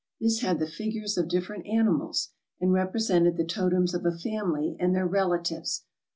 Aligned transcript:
This 0.19 0.39
had 0.39 0.57
the 0.57 0.65
figures 0.65 1.15
of 1.15 1.27
different 1.27 1.67
animals, 1.67 2.29
and 2.59 2.73
represented 2.73 3.37
the 3.37 3.43
totems 3.45 3.93
of 3.93 4.03
a 4.03 4.17
family 4.17 4.75
and 4.79 4.95
their 4.95 5.05
relatives. 5.05 5.83